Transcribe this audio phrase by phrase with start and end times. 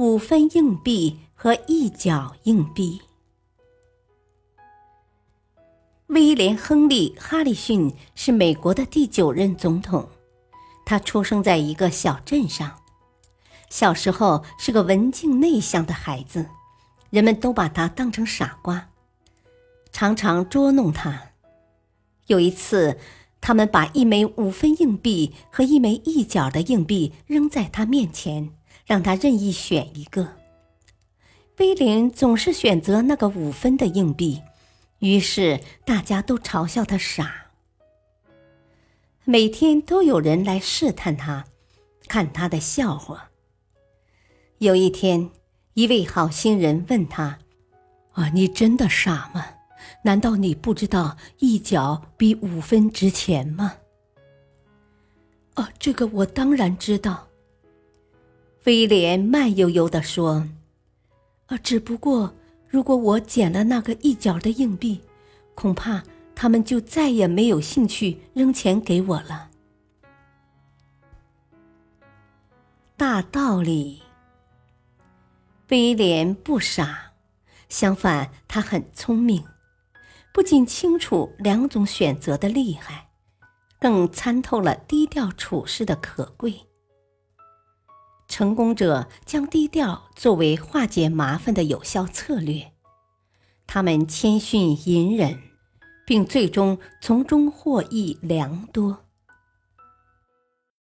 [0.00, 3.02] 五分硬币和一角硬币。
[6.06, 10.08] 威廉·亨利·哈里逊是美国的第九任总统。
[10.86, 12.78] 他出生在一个小镇上，
[13.68, 16.46] 小时候是个文静内向的孩子，
[17.10, 18.88] 人们都把他当成傻瓜，
[19.92, 21.32] 常常捉弄他。
[22.28, 22.98] 有一次，
[23.42, 28.54] 他们把一枚五分硬币和一枚一角的硬币扔在他面前，
[28.90, 30.36] 让他任意选一个。
[31.58, 34.42] 威廉总是选择那个五分的硬币。
[34.98, 37.52] 于是大家都嘲笑他傻。
[39.24, 41.44] 每天都有人来试探他，
[42.08, 43.30] 看他的笑话。
[44.58, 45.30] 有一天，
[45.74, 47.38] 一位好心人问他
[48.14, 49.46] ：“啊，你真的傻吗？
[50.02, 53.74] 难道你不知道一角比五分值钱吗
[55.54, 57.28] ？”“哦，这个我当然知道。”
[58.64, 60.48] 威廉慢悠悠地说
[61.46, 62.34] ，“啊，只不过……”
[62.70, 65.00] 如果我捡了那个一角的硬币，
[65.56, 66.04] 恐怕
[66.36, 69.50] 他们就再也没有兴趣扔钱给我了。
[72.96, 74.00] 大道理，
[75.70, 77.10] 威廉不傻，
[77.68, 79.44] 相反，他很聪明，
[80.32, 83.08] 不仅清楚两种选择的厉害，
[83.80, 86.69] 更参透了低调处事的可贵。
[88.40, 92.72] 成功者将低调作为化解麻烦的有效策略，
[93.66, 95.38] 他们谦逊隐忍，
[96.06, 99.04] 并最终从中获益良多。